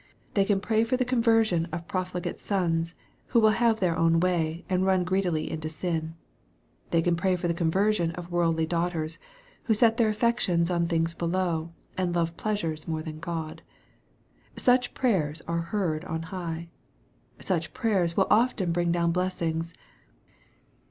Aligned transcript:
They 0.33 0.45
can 0.45 0.59
pray 0.59 0.83
for 0.83 0.97
the 0.97 1.05
conversion 1.05 1.65
of 1.71 1.87
profligate 1.87 2.39
sons, 2.39 2.95
who 3.27 3.39
will 3.39 3.51
have 3.61 3.79
their 3.79 3.95
own 3.95 4.19
way, 4.19 4.65
and 4.67 4.83
run 4.83 5.03
greedily 5.03 5.51
into 5.51 5.69
sin. 5.69 6.15
They 6.89 7.03
can 7.03 7.15
pray 7.15 7.35
for 7.35 7.47
the 7.47 7.53
conversion 7.53 8.09
of 8.13 8.31
worldly 8.31 8.65
daughters, 8.65 9.19
who 9.65 9.75
set 9.75 9.97
their 9.97 10.09
affections 10.09 10.71
on 10.71 10.87
things 10.87 11.13
below, 11.13 11.73
and 11.99 12.15
love 12.15 12.35
pleasure 12.35 12.75
more 12.87 13.03
than 13.03 13.19
God. 13.19 13.61
Such 14.55 14.95
prayers 14.95 15.43
are 15.47 15.61
heard 15.69 16.03
on 16.05 16.23
high. 16.33 16.69
Such 17.37 17.71
prayers 17.75 18.17
will 18.17 18.25
often 18.31 18.71
bring 18.71 18.91
down 18.91 19.11
blessings. 19.11 19.71